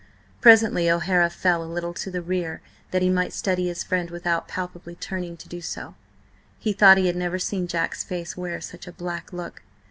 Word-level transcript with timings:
Presently 0.41 0.89
O'Hara 0.89 1.29
fell 1.29 1.61
a 1.63 1.69
little 1.71 1.93
to 1.93 2.09
the 2.09 2.23
rear 2.23 2.59
that 2.89 3.03
he 3.03 3.09
might 3.11 3.33
study 3.33 3.67
his 3.67 3.83
friend 3.83 4.09
without 4.09 4.47
palpably 4.47 4.95
turning 4.95 5.37
to 5.37 5.47
do 5.47 5.61
so. 5.61 5.93
He 6.57 6.73
thought 6.73 6.97
he 6.97 7.05
had 7.05 7.15
never 7.15 7.37
seen 7.37 7.67
Jack's 7.67 8.03
face 8.03 8.35
wear 8.35 8.61
such 8.61 8.87
a 8.87 8.91
black 8.91 9.31
look. 9.31 9.61